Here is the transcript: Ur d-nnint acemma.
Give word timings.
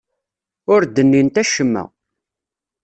Ur 0.73 0.81
d-nnint 0.85 1.41
acemma. 1.41 1.83